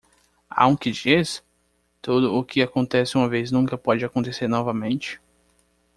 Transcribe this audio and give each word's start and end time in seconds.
Há 0.49 0.65
um 0.65 0.75
que 0.75 0.89
diz? 0.89 1.43
'Tudo 2.01 2.33
o 2.35 2.43
que 2.43 2.63
acontece 2.63 3.15
uma 3.19 3.29
vez 3.29 3.51
nunca 3.51 3.77
pode 3.77 4.03
acontecer 4.03 4.47
novamente. 4.47 5.21